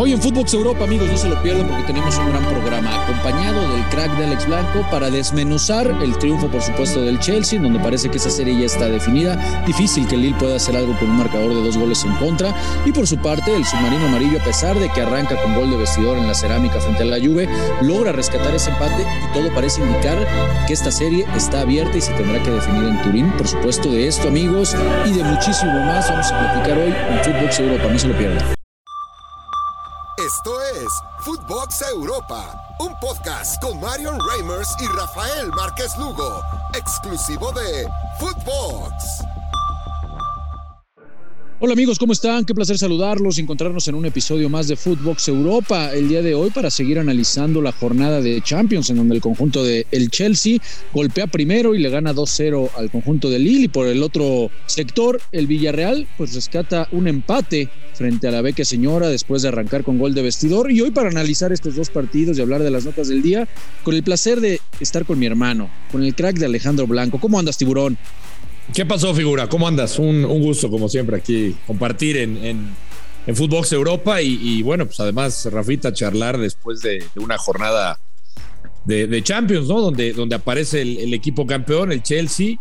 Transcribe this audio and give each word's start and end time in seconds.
Hoy 0.00 0.12
en 0.12 0.22
Footbox 0.22 0.54
Europa, 0.54 0.84
amigos, 0.84 1.10
no 1.10 1.16
se 1.16 1.28
lo 1.28 1.42
pierdan 1.42 1.66
porque 1.66 1.82
tenemos 1.82 2.16
un 2.18 2.30
gran 2.30 2.44
programa 2.44 3.02
acompañado 3.02 3.60
del 3.72 3.82
crack 3.86 4.16
de 4.16 4.26
Alex 4.26 4.46
Blanco 4.46 4.86
para 4.92 5.10
desmenuzar 5.10 5.88
el 6.00 6.16
triunfo, 6.18 6.46
por 6.46 6.62
supuesto, 6.62 7.00
del 7.00 7.18
Chelsea, 7.18 7.60
donde 7.60 7.80
parece 7.80 8.08
que 8.08 8.18
esa 8.18 8.30
serie 8.30 8.60
ya 8.60 8.66
está 8.66 8.88
definida. 8.88 9.34
Difícil 9.66 10.06
que 10.06 10.16
Lille 10.16 10.38
pueda 10.38 10.54
hacer 10.54 10.76
algo 10.76 10.96
con 11.00 11.10
un 11.10 11.16
marcador 11.16 11.52
de 11.52 11.64
dos 11.64 11.76
goles 11.76 12.04
en 12.04 12.14
contra. 12.14 12.54
Y 12.86 12.92
por 12.92 13.08
su 13.08 13.16
parte, 13.16 13.52
el 13.56 13.64
submarino 13.64 14.06
amarillo, 14.06 14.40
a 14.40 14.44
pesar 14.44 14.78
de 14.78 14.88
que 14.88 15.00
arranca 15.00 15.34
con 15.42 15.56
gol 15.56 15.68
de 15.68 15.78
vestidor 15.78 16.16
en 16.16 16.28
la 16.28 16.34
cerámica 16.34 16.80
frente 16.80 17.02
a 17.02 17.06
la 17.06 17.18
Juve, 17.18 17.48
logra 17.82 18.12
rescatar 18.12 18.54
ese 18.54 18.70
empate 18.70 19.02
y 19.02 19.32
todo 19.32 19.52
parece 19.52 19.82
indicar 19.82 20.16
que 20.68 20.74
esta 20.74 20.92
serie 20.92 21.26
está 21.34 21.62
abierta 21.62 21.96
y 21.96 22.00
se 22.02 22.12
tendrá 22.12 22.40
que 22.40 22.52
definir 22.52 22.84
en 22.84 23.02
Turín. 23.02 23.32
Por 23.32 23.48
supuesto, 23.48 23.90
de 23.90 24.06
esto, 24.06 24.28
amigos, 24.28 24.76
y 25.06 25.10
de 25.10 25.24
muchísimo 25.24 25.72
más 25.72 26.08
vamos 26.08 26.30
a 26.30 26.38
platicar 26.38 26.78
hoy 26.78 26.94
en 27.10 27.24
Footbox 27.24 27.58
Europa. 27.58 27.88
No 27.90 27.98
se 27.98 28.06
lo 28.06 28.16
pierdan. 28.16 28.57
Esto 30.28 30.60
es 30.60 30.86
Footbox 31.20 31.80
Europa, 31.90 32.54
un 32.80 32.94
podcast 33.00 33.62
con 33.62 33.80
Marion 33.80 34.18
Reimers 34.28 34.68
y 34.78 34.86
Rafael 34.88 35.48
Márquez 35.56 35.96
Lugo, 35.96 36.42
exclusivo 36.74 37.50
de 37.52 37.88
Footbox. 38.20 39.24
Hola 41.60 41.72
amigos, 41.72 41.98
¿cómo 41.98 42.12
están? 42.12 42.44
Qué 42.44 42.54
placer 42.54 42.78
saludarlos 42.78 43.36
encontrarnos 43.36 43.88
en 43.88 43.96
un 43.96 44.06
episodio 44.06 44.48
más 44.48 44.68
de 44.68 44.76
Footbox 44.76 45.26
Europa 45.26 45.92
el 45.92 46.08
día 46.08 46.22
de 46.22 46.32
hoy 46.32 46.50
para 46.50 46.70
seguir 46.70 47.00
analizando 47.00 47.60
la 47.60 47.72
jornada 47.72 48.20
de 48.20 48.40
Champions 48.42 48.90
en 48.90 48.96
donde 48.98 49.16
el 49.16 49.20
conjunto 49.20 49.64
de 49.64 49.84
el 49.90 50.08
Chelsea 50.08 50.60
golpea 50.94 51.26
primero 51.26 51.74
y 51.74 51.80
le 51.80 51.90
gana 51.90 52.14
2-0 52.14 52.70
al 52.76 52.92
conjunto 52.92 53.28
de 53.28 53.40
Lille 53.40 53.64
y 53.64 53.68
por 53.68 53.88
el 53.88 54.04
otro 54.04 54.52
sector 54.66 55.20
el 55.32 55.48
Villarreal 55.48 56.06
pues 56.16 56.32
rescata 56.32 56.86
un 56.92 57.08
empate 57.08 57.68
frente 57.92 58.28
a 58.28 58.30
la 58.30 58.40
Beque 58.40 58.64
Señora 58.64 59.08
después 59.08 59.42
de 59.42 59.48
arrancar 59.48 59.82
con 59.82 59.98
gol 59.98 60.14
de 60.14 60.22
vestidor 60.22 60.70
y 60.70 60.80
hoy 60.80 60.92
para 60.92 61.08
analizar 61.08 61.50
estos 61.52 61.74
dos 61.74 61.90
partidos 61.90 62.38
y 62.38 62.40
hablar 62.40 62.62
de 62.62 62.70
las 62.70 62.84
notas 62.84 63.08
del 63.08 63.20
día 63.20 63.48
con 63.82 63.96
el 63.96 64.04
placer 64.04 64.40
de 64.40 64.60
estar 64.78 65.04
con 65.04 65.18
mi 65.18 65.26
hermano, 65.26 65.68
con 65.90 66.04
el 66.04 66.14
crack 66.14 66.36
de 66.36 66.46
Alejandro 66.46 66.86
Blanco. 66.86 67.18
¿Cómo 67.18 67.36
andas, 67.36 67.58
tiburón? 67.58 67.98
¿Qué 68.74 68.84
pasó, 68.86 69.14
figura? 69.14 69.48
¿Cómo 69.48 69.66
andas? 69.66 69.98
Un, 69.98 70.22
gusto, 70.22 70.70
como 70.70 70.88
siempre, 70.88 71.16
aquí 71.16 71.56
compartir 71.66 72.18
en, 72.18 72.36
en, 72.44 72.76
en 73.26 73.36
Footbox 73.36 73.72
Europa 73.72 74.20
y, 74.22 74.62
bueno, 74.62 74.86
pues 74.86 75.00
además, 75.00 75.48
Rafita, 75.50 75.92
charlar 75.92 76.38
después 76.38 76.80
de, 76.80 77.04
una 77.16 77.38
jornada 77.38 77.98
de, 78.84 79.22
Champions, 79.22 79.68
¿no? 79.68 79.80
Donde, 79.80 80.12
donde 80.12 80.36
aparece 80.36 80.82
el, 80.82 81.12
equipo 81.14 81.46
campeón, 81.46 81.92
el 81.92 82.02
Chelsea. 82.02 82.46
Y 82.46 82.58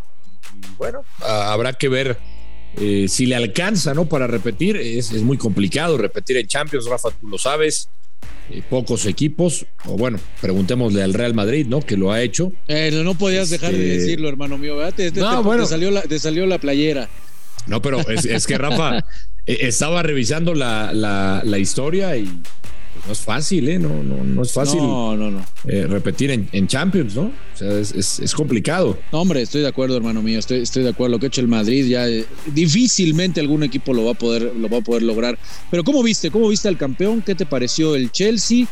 bueno, 0.78 1.02
habrá 1.22 1.74
que 1.74 1.90
ver 1.90 2.18
eh, 2.78 3.08
si 3.08 3.26
le 3.26 3.36
alcanza, 3.36 3.94
¿no? 3.94 4.06
Para 4.06 4.28
repetir. 4.28 4.78
Es, 4.78 5.12
es 5.12 5.22
muy 5.22 5.38
complicado 5.38 5.98
repetir 5.98 6.38
en 6.38 6.48
Champions, 6.48 6.90
Rafa, 6.90 7.10
tú 7.12 7.28
lo 7.28 7.38
sabes. 7.38 7.90
Eh, 8.50 8.62
pocos 8.70 9.06
equipos, 9.06 9.66
o 9.86 9.98
bueno, 9.98 10.20
preguntémosle 10.40 11.04
al 11.04 11.14
Real 11.14 11.34
Madrid, 11.34 11.66
¿no? 11.68 11.82
Que 11.82 11.98
lo 11.98 12.12
ha 12.12 12.22
hecho. 12.22 12.54
Eh, 12.68 12.92
no 13.04 13.16
podías 13.16 13.50
dejar 13.50 13.74
de 13.74 13.78
este, 13.78 14.00
decirlo, 14.00 14.30
hermano 14.30 14.58
mío, 14.58 14.78
¿verdad? 14.78 14.94
Te, 14.94 15.12
no, 15.12 15.44
bueno. 15.44 15.64
te, 15.64 15.70
salió 15.70 15.92
la, 15.92 16.02
te 16.02 16.18
salió 16.18 16.46
la 16.46 16.58
playera. 16.58 17.10
No, 17.66 17.82
pero 17.82 18.00
es, 18.10 18.48
que 18.48 18.58
Rafa 18.58 19.00
eh, 19.46 19.58
estaba 19.62 20.02
revisando 20.02 20.54
la, 20.54 20.94
la 20.94 21.58
historia 21.58 22.16
y 22.16 22.42
no 23.06 23.12
es 23.12 23.20
fácil, 23.20 23.70
¿eh? 23.70 23.80
No, 23.80 24.04
no, 24.04 24.24
no 24.24 24.42
es 24.42 24.52
fácil 24.52 24.80
no, 24.80 25.16
no, 25.16 25.32
no. 25.32 25.46
Eh, 25.66 25.86
repetir 25.88 26.32
en, 26.32 26.68
Champions, 26.68 27.16
¿no? 27.16 27.24
O 27.24 27.58
sea, 27.58 27.80
es, 27.80 28.34
complicado. 28.36 28.98
No, 29.12 29.22
hombre, 29.22 29.42
estoy 29.42 29.62
de 29.62 29.68
acuerdo, 29.68 29.98
hermano 29.98 30.22
mío. 30.22 30.40
Estoy, 30.40 30.60
estoy 30.60 30.84
de 30.84 30.90
acuerdo. 30.90 31.14
Lo 31.14 31.20
que 31.20 31.28
ha 31.28 31.30
hecho 31.30 31.42
el 31.42 31.48
Madrid 31.48 31.88
ya 31.88 32.08
eh, 32.08 32.26
difícilmente 32.54 33.40
algún 33.40 33.64
equipo 33.64 33.94
lo 33.94 34.06
va 34.06 34.12
a 34.12 34.16
poder, 34.16 34.54
lo 34.56 34.70
va 34.70 34.78
a 34.78 34.82
poder 34.82 35.04
lograr. 35.04 35.38
Pero 35.72 35.84
¿cómo 35.84 36.04
viste? 36.04 36.32
¿Cómo 36.32 36.50
viste 36.50 36.68
al 36.68 36.78
campeón? 36.78 37.22
¿Qué 37.22 37.36
te 37.36 37.46
pareció 37.46 37.96
el 37.96 38.12
Chelsea? 38.12 38.68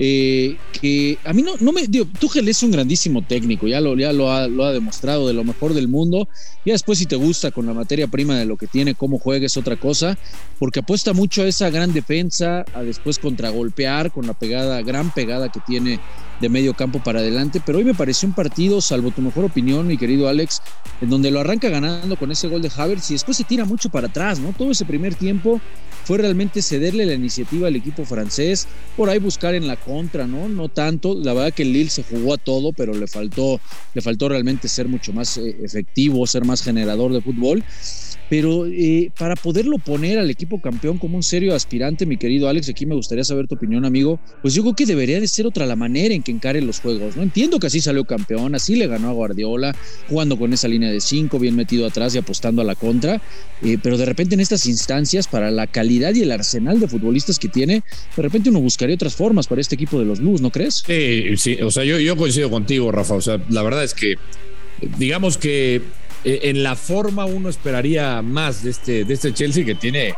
Eh, 0.00 0.56
que 0.80 1.18
a 1.24 1.32
mí 1.32 1.42
no, 1.42 1.54
no 1.58 1.72
me 1.72 1.84
digo, 1.88 2.06
Tuchel 2.20 2.48
es 2.48 2.62
un 2.62 2.70
grandísimo 2.70 3.22
técnico, 3.22 3.66
ya, 3.66 3.80
lo, 3.80 3.96
ya 3.96 4.12
lo, 4.12 4.30
ha, 4.30 4.46
lo 4.46 4.64
ha 4.64 4.72
demostrado 4.72 5.26
de 5.26 5.34
lo 5.34 5.42
mejor 5.42 5.74
del 5.74 5.88
mundo. 5.88 6.28
Ya 6.64 6.72
después, 6.72 6.98
si 6.98 7.06
te 7.06 7.16
gusta 7.16 7.50
con 7.50 7.66
la 7.66 7.74
materia 7.74 8.06
prima 8.06 8.38
de 8.38 8.44
lo 8.44 8.56
que 8.56 8.68
tiene, 8.68 8.94
cómo 8.94 9.18
juega 9.18 9.46
es 9.46 9.56
otra 9.56 9.74
cosa, 9.76 10.16
porque 10.60 10.80
apuesta 10.80 11.12
mucho 11.12 11.42
a 11.42 11.46
esa 11.46 11.68
gran 11.70 11.92
defensa, 11.92 12.64
a 12.74 12.82
después 12.82 13.18
contragolpear 13.18 14.12
con 14.12 14.26
la 14.28 14.34
pegada, 14.34 14.80
gran 14.82 15.12
pegada 15.12 15.50
que 15.50 15.60
tiene 15.66 15.98
de 16.40 16.48
medio 16.48 16.74
campo 16.74 17.00
para 17.02 17.20
adelante. 17.20 17.60
Pero 17.64 17.78
hoy 17.78 17.84
me 17.84 17.94
pareció 17.94 18.28
un 18.28 18.34
partido, 18.34 18.80
salvo 18.80 19.10
tu 19.10 19.22
mejor 19.22 19.44
opinión, 19.44 19.86
mi 19.86 19.96
querido 19.96 20.28
Alex, 20.28 20.62
en 21.00 21.10
donde 21.10 21.30
lo 21.30 21.40
arranca 21.40 21.68
ganando 21.68 22.16
con 22.16 22.30
ese 22.30 22.48
gol 22.48 22.62
de 22.62 22.70
Havertz 22.74 23.10
y 23.10 23.14
después 23.14 23.36
se 23.36 23.44
tira 23.44 23.64
mucho 23.64 23.88
para 23.90 24.08
atrás, 24.08 24.38
¿no? 24.40 24.52
Todo 24.52 24.70
ese 24.70 24.84
primer 24.84 25.14
tiempo 25.14 25.60
fue 26.04 26.18
realmente 26.18 26.62
cederle 26.62 27.04
la 27.04 27.12
iniciativa 27.12 27.68
al 27.68 27.76
equipo 27.76 28.04
francés, 28.04 28.66
por 28.96 29.10
ahí 29.10 29.18
buscar 29.18 29.54
en 29.54 29.66
la 29.66 29.76
contra, 29.76 30.26
¿no? 30.26 30.48
No 30.48 30.68
tanto, 30.68 31.14
la 31.14 31.34
verdad 31.34 31.52
que 31.52 31.66
Lille 31.66 31.90
se 31.90 32.02
jugó 32.02 32.34
a 32.34 32.38
todo, 32.38 32.72
pero 32.72 32.94
le 32.94 33.06
faltó, 33.06 33.60
le 33.92 34.00
faltó 34.00 34.28
realmente 34.30 34.68
ser 34.68 34.88
mucho 34.88 35.12
más 35.12 35.36
eh, 35.36 35.56
efectivo, 35.62 36.26
ser 36.26 36.44
más 36.44 36.62
generador 36.62 37.12
de 37.12 37.20
fútbol. 37.20 37.62
Pero 38.28 38.66
eh, 38.66 39.10
para 39.18 39.36
poderlo 39.36 39.78
poner 39.78 40.18
al 40.18 40.30
equipo 40.30 40.60
campeón 40.60 40.98
como 40.98 41.16
un 41.16 41.22
serio 41.22 41.54
aspirante, 41.54 42.06
mi 42.06 42.16
querido 42.16 42.48
Alex, 42.48 42.68
aquí 42.68 42.84
me 42.84 42.94
gustaría 42.94 43.24
saber 43.24 43.46
tu 43.46 43.54
opinión, 43.54 43.84
amigo. 43.84 44.20
Pues 44.42 44.54
yo 44.54 44.62
creo 44.62 44.74
que 44.74 44.86
debería 44.86 45.20
de 45.20 45.28
ser 45.28 45.46
otra 45.46 45.66
la 45.66 45.76
manera 45.76 46.14
en 46.14 46.22
que 46.22 46.32
encare 46.32 46.60
los 46.60 46.80
juegos. 46.80 47.16
No 47.16 47.22
entiendo 47.22 47.58
que 47.58 47.68
así 47.68 47.80
salió 47.80 48.04
campeón, 48.04 48.54
así 48.54 48.76
le 48.76 48.86
ganó 48.86 49.08
a 49.08 49.12
Guardiola, 49.12 49.74
jugando 50.08 50.38
con 50.38 50.52
esa 50.52 50.68
línea 50.68 50.90
de 50.90 51.00
cinco, 51.00 51.38
bien 51.38 51.56
metido 51.56 51.86
atrás 51.86 52.14
y 52.14 52.18
apostando 52.18 52.62
a 52.62 52.64
la 52.64 52.74
contra. 52.74 53.20
Eh, 53.62 53.78
pero 53.82 53.96
de 53.96 54.04
repente 54.04 54.34
en 54.34 54.40
estas 54.40 54.66
instancias, 54.66 55.26
para 55.26 55.50
la 55.50 55.66
calidad 55.66 56.14
y 56.14 56.22
el 56.22 56.32
arsenal 56.32 56.80
de 56.80 56.88
futbolistas 56.88 57.38
que 57.38 57.48
tiene, 57.48 57.82
de 58.16 58.22
repente 58.22 58.50
uno 58.50 58.60
buscaría 58.60 58.94
otras 58.94 59.14
formas 59.14 59.46
para 59.46 59.60
este 59.60 59.74
equipo 59.74 59.98
de 59.98 60.04
los 60.04 60.20
Blues, 60.20 60.40
¿no 60.40 60.50
crees? 60.50 60.82
Sí, 60.86 61.36
sí. 61.36 61.58
O 61.62 61.70
sea, 61.70 61.84
yo 61.84 62.16
coincido 62.16 62.50
contigo, 62.50 62.92
Rafa. 62.92 63.14
O 63.14 63.20
sea, 63.20 63.40
la 63.48 63.62
verdad 63.62 63.84
es 63.84 63.94
que, 63.94 64.16
digamos 64.98 65.38
que 65.38 65.82
eh, 66.24 66.40
en 66.44 66.62
la 66.62 66.74
forma 66.74 67.24
uno 67.24 67.48
esperaría 67.48 68.22
más 68.22 68.62
de 68.62 68.70
este, 68.70 69.04
de 69.04 69.14
este 69.14 69.32
Chelsea 69.32 69.64
que 69.64 69.74
tiene 69.74 70.14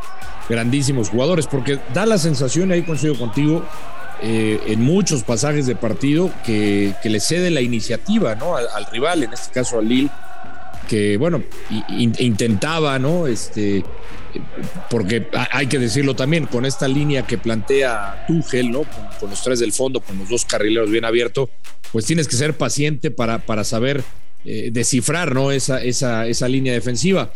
grandísimos 0.49 1.09
jugadores, 1.09 1.47
porque 1.47 1.79
da 1.93 2.05
la 2.05 2.17
sensación, 2.17 2.71
ahí 2.71 2.83
coincido 2.83 3.15
contigo, 3.15 3.63
eh, 4.23 4.59
en 4.67 4.81
muchos 4.81 5.23
pasajes 5.23 5.65
de 5.65 5.75
partido 5.75 6.31
que, 6.45 6.93
le 7.03 7.19
cede 7.19 7.49
la 7.49 7.61
iniciativa 7.61 8.35
¿no? 8.35 8.55
al, 8.55 8.85
rival, 8.91 9.23
en 9.23 9.33
este 9.33 9.51
caso 9.51 9.79
al 9.79 9.87
Lille, 9.87 10.11
que 10.87 11.17
bueno, 11.17 11.41
intentaba, 11.89 12.99
¿no? 12.99 13.25
Este, 13.27 13.83
porque 14.89 15.27
hay 15.51 15.67
que 15.67 15.79
decirlo 15.79 16.15
también, 16.15 16.45
con 16.45 16.65
esta 16.65 16.87
línea 16.87 17.25
que 17.25 17.37
plantea 17.37 18.25
Tuchel, 18.27 18.71
¿no? 18.71 18.83
Con, 19.19 19.29
los 19.29 19.41
tres 19.41 19.59
del 19.59 19.71
fondo, 19.71 20.01
con 20.01 20.17
los 20.17 20.29
dos 20.29 20.45
carrileros 20.45 20.91
bien 20.91 21.05
abiertos, 21.05 21.49
pues 21.91 22.05
tienes 22.05 22.27
que 22.27 22.35
ser 22.35 22.57
paciente 22.57 23.09
para, 23.09 23.39
para 23.39 23.63
saber 23.63 24.03
eh, 24.45 24.69
descifrar 24.71 25.33
¿no? 25.33 25.51
esa, 25.51 25.83
esa, 25.83 26.27
esa 26.27 26.47
línea 26.47 26.73
defensiva. 26.73 27.31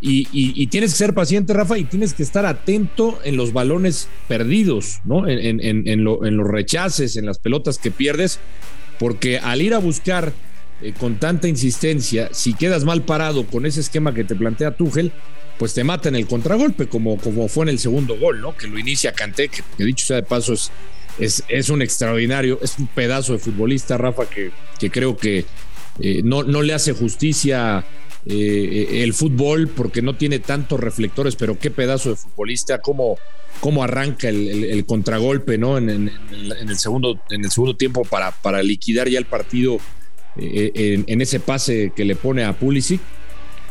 Y, 0.00 0.66
tienes 0.68 0.92
que 0.92 0.98
ser 0.98 1.14
paciente, 1.14 1.52
Rafa, 1.52 1.76
y 1.76 1.84
tienes 1.84 2.14
que 2.14 2.22
estar 2.22 2.46
atento 2.46 3.18
en 3.24 3.36
los 3.36 3.52
balones 3.52 4.08
perdidos, 4.28 5.00
¿no? 5.04 5.26
En, 5.26 5.60
en, 5.60 6.04
los 6.04 6.48
rechaces, 6.48 7.16
en 7.16 7.26
las 7.26 7.38
pelotas 7.38 7.78
que 7.78 7.90
pierdes, 7.90 8.38
porque 9.00 9.38
al 9.38 9.60
ir 9.60 9.74
a 9.74 9.78
buscar 9.78 10.32
eh, 10.82 10.92
con 10.96 11.16
tanta 11.18 11.48
insistencia, 11.48 12.28
si 12.32 12.54
quedas 12.54 12.84
mal 12.84 13.02
parado 13.02 13.44
con 13.46 13.66
ese 13.66 13.80
esquema 13.80 14.14
que 14.14 14.22
te 14.22 14.36
plantea 14.36 14.76
Tuchel, 14.76 15.10
pues 15.58 15.74
te 15.74 15.82
mata 15.82 16.08
en 16.08 16.14
el 16.14 16.28
contragolpe, 16.28 16.86
como, 16.86 17.18
como 17.18 17.48
fue 17.48 17.64
en 17.64 17.70
el 17.70 17.80
segundo 17.80 18.16
gol, 18.16 18.40
¿no? 18.40 18.56
Que 18.56 18.68
lo 18.68 18.78
inicia 18.78 19.12
Canté, 19.12 19.48
que, 19.48 19.62
dicho 19.84 20.06
sea 20.06 20.16
de 20.16 20.22
paso 20.22 20.52
es, 20.52 20.70
es, 21.18 21.42
es, 21.48 21.68
un 21.68 21.82
extraordinario, 21.82 22.60
es 22.62 22.78
un 22.78 22.86
pedazo 22.86 23.32
de 23.32 23.40
futbolista, 23.40 23.98
Rafa, 23.98 24.30
que, 24.30 24.52
que 24.78 24.90
creo 24.90 25.16
que 25.16 25.44
eh, 26.00 26.22
no, 26.24 26.42
no, 26.42 26.62
le 26.62 26.74
hace 26.74 26.92
justicia 26.92 27.84
eh, 28.26 29.02
el 29.02 29.14
fútbol 29.14 29.68
porque 29.68 30.02
no 30.02 30.16
tiene 30.16 30.38
tantos 30.38 30.80
reflectores, 30.80 31.36
pero 31.36 31.58
qué 31.58 31.70
pedazo 31.70 32.10
de 32.10 32.16
futbolista, 32.16 32.78
cómo, 32.78 33.16
cómo 33.60 33.82
arranca 33.82 34.28
el, 34.28 34.84
contragolpe 34.86 35.58
¿no? 35.58 35.78
En, 35.78 35.90
el 35.90 36.78
segundo, 36.78 37.20
en 37.30 37.44
el 37.44 37.50
segundo 37.50 37.76
tiempo 37.76 38.04
para, 38.04 38.30
para 38.30 38.62
liquidar 38.62 39.08
ya 39.08 39.18
el 39.18 39.26
partido 39.26 39.78
eh, 40.36 41.04
en, 41.06 41.20
ese 41.20 41.40
pase 41.40 41.92
que 41.94 42.04
le 42.04 42.14
pone 42.14 42.44
a 42.44 42.52
Pulisic. 42.52 43.00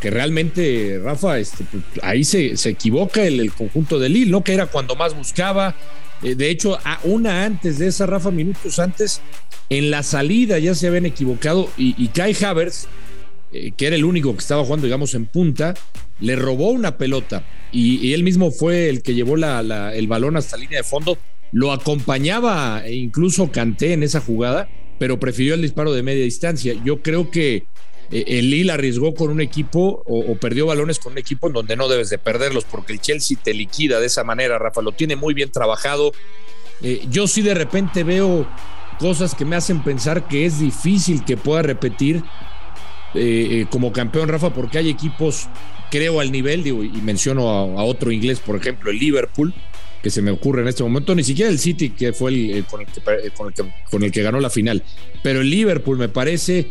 Que 0.01 0.11
realmente, 0.11 0.99
Rafa, 1.03 1.39
este, 1.39 1.63
pues, 1.63 1.83
ahí 2.03 2.23
se, 2.23 2.55
se 2.55 2.69
equivoca 2.69 3.23
el, 3.23 3.51
conjunto 3.51 3.97
de 3.97 4.09
Lille, 4.09 4.29
¿no? 4.29 4.43
Que 4.43 4.53
era 4.53 4.67
cuando 4.67 4.95
más 4.95 5.15
buscaba, 5.15 5.75
de 6.21 6.49
hecho, 6.49 6.77
una 7.03 7.45
antes 7.45 7.79
de 7.79 7.87
esa, 7.87 8.05
Rafa, 8.05 8.31
minutos 8.31 8.79
antes, 8.79 9.21
en 9.69 9.91
la 9.91 10.03
salida 10.03 10.59
ya 10.59 10.73
se 10.75 10.87
habían 10.87 11.05
equivocado 11.05 11.69
y, 11.77 12.07
Kai 12.09 12.35
Havers, 12.41 12.87
eh, 13.51 13.71
que 13.75 13.87
era 13.87 13.95
el 13.95 14.05
único 14.05 14.33
que 14.33 14.39
estaba 14.39 14.63
jugando, 14.63 14.85
digamos, 14.85 15.13
en 15.13 15.25
punta, 15.25 15.73
le 16.19 16.35
robó 16.35 16.71
una 16.71 16.97
pelota 16.97 17.43
y, 17.71 18.13
él 18.13 18.23
mismo 18.23 18.51
fue 18.51 18.89
el 18.89 19.01
que 19.01 19.13
llevó 19.13 19.35
el 19.35 20.07
balón 20.07 20.37
hasta 20.37 20.57
la 20.57 20.63
línea 20.63 20.79
de 20.79 20.83
fondo. 20.83 21.17
Lo 21.51 21.71
acompañaba 21.71 22.81
e 22.85 22.95
incluso 22.95 23.51
Canté 23.51 23.93
en 23.93 24.03
esa 24.03 24.19
jugada, 24.19 24.67
pero 24.99 25.19
prefirió 25.19 25.53
el 25.53 25.61
disparo 25.61 25.93
de 25.93 26.03
media 26.03 26.23
distancia. 26.23 26.73
Yo 26.83 27.01
creo 27.01 27.31
que 27.31 27.55
eh, 27.55 27.65
el 28.11 28.49
Lille 28.49 28.71
arriesgó 28.71 29.13
con 29.13 29.29
un 29.29 29.41
equipo 29.41 30.03
o, 30.05 30.35
perdió 30.35 30.65
balones 30.65 30.99
con 30.99 31.13
un 31.13 31.17
equipo 31.17 31.47
en 31.47 31.53
donde 31.53 31.75
no 31.75 31.87
debes 31.87 32.09
de 32.09 32.17
perderlos 32.17 32.65
porque 32.65 32.93
el 32.93 33.01
Chelsea 33.01 33.37
te 33.41 33.53
liquida 33.53 33.99
de 33.99 34.07
esa 34.07 34.23
manera, 34.23 34.57
Rafa, 34.57 34.81
lo 34.81 34.91
tiene 34.93 35.15
muy 35.15 35.33
bien 35.33 35.51
trabajado. 35.51 36.13
Eh, 36.81 37.05
yo 37.09 37.27
sí 37.27 37.41
de 37.41 37.53
repente 37.53 38.03
veo 38.03 38.47
cosas 38.99 39.35
que 39.35 39.45
me 39.45 39.55
hacen 39.55 39.83
pensar 39.83 40.27
que 40.27 40.45
es 40.45 40.59
difícil 40.59 41.25
que 41.25 41.37
pueda 41.37 41.61
repetir 41.61 42.23
eh, 43.13 43.65
como 43.69 43.91
campeón, 43.91 44.29
Rafa, 44.29 44.53
porque 44.53 44.77
hay 44.77 44.89
equipos, 44.89 45.47
creo, 45.89 46.19
al 46.19 46.31
nivel, 46.31 46.65
y 46.67 47.01
menciono 47.01 47.49
a, 47.49 47.83
otro 47.83 48.11
inglés, 48.11 48.39
por 48.39 48.55
ejemplo, 48.55 48.91
el 48.91 48.99
Liverpool, 48.99 49.53
que 50.03 50.09
se 50.09 50.21
me 50.21 50.29
ocurre 50.31 50.61
en 50.61 50.67
este 50.67 50.83
momento, 50.83 51.15
ni 51.15 51.23
siquiera 51.23 51.49
el 51.49 51.57
City, 51.57 51.91
que 51.91 52.13
fue 52.13 52.31
el, 52.31 52.65
con, 52.65 52.81
el 52.81 52.87
con 53.89 54.03
el 54.03 54.11
que 54.11 54.21
ganó 54.21 54.39
la 54.39 54.49
final, 54.49 54.83
pero 55.23 55.41
el 55.41 55.49
Liverpool 55.49 55.97
me 55.97 56.09
parece 56.09 56.69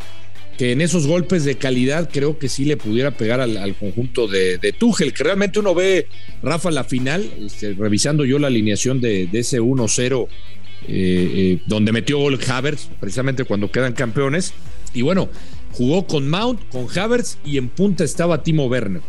que 0.57 0.73
en 0.73 0.81
esos 0.81 1.07
golpes 1.07 1.45
de 1.45 1.57
calidad 1.57 2.09
creo 2.11 2.39
que 2.39 2.49
sí 2.49 2.65
le 2.65 2.77
pudiera 2.77 3.11
pegar 3.11 3.41
al, 3.41 3.75
conjunto 3.77 4.27
de, 4.27 4.59
de 4.59 4.73
que 4.73 5.25
realmente 5.25 5.59
uno 5.59 5.75
ve, 5.75 6.07
Rafa, 6.43 6.71
la 6.71 6.85
final, 6.85 7.29
este, 7.45 7.75
revisando 7.75 8.25
yo 8.25 8.39
la 8.39 8.47
alineación 8.47 9.01
de, 9.01 9.29
ese 9.33 9.61
1-0, 9.61 10.29
eh, 10.29 10.29
eh, 10.89 11.59
donde 11.67 11.93
metió 11.93 12.19
gol 12.19 12.39
Havertz, 12.49 12.89
precisamente 13.01 13.45
cuando 13.45 13.71
quedan 13.71 13.93
campeones, 13.93 14.55
y 14.95 15.03
bueno, 15.03 15.29
jugó 15.73 16.07
con 16.07 16.29
Mount, 16.29 16.69
con 16.71 16.87
Havertz 16.97 17.39
y 17.45 17.59
en 17.59 17.69
punta 17.69 18.05
estaba 18.05 18.43
Timo 18.43 18.67
Werner. 18.67 19.03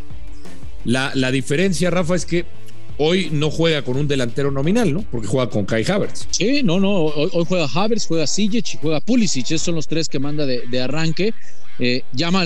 La, 0.83 1.11
la 1.15 1.31
diferencia, 1.31 1.89
Rafa, 1.89 2.15
es 2.15 2.25
que 2.25 2.45
hoy 2.97 3.29
no 3.31 3.51
juega 3.51 3.81
con 3.81 3.97
un 3.97 4.07
delantero 4.07 4.51
nominal, 4.51 4.94
¿no? 4.94 5.01
Porque 5.01 5.27
juega 5.27 5.49
con 5.49 5.65
Kai 5.65 5.85
Havertz. 5.88 6.27
Sí, 6.31 6.61
no, 6.63 6.79
no, 6.79 7.05
hoy, 7.05 7.45
juega 7.47 7.67
Havertz, 7.73 8.07
juega 8.07 8.27
Sijic 8.27 8.75
y 8.75 8.77
juega 8.77 8.99
Pulisic, 9.01 9.45
esos 9.45 9.61
son 9.61 9.75
los 9.75 9.88
tres 9.88 10.09
que 10.09 10.19
manda 10.19 10.45
de, 10.45 10.81
arranque. 10.81 11.33
Eh, 11.79 12.01
llama 12.11 12.45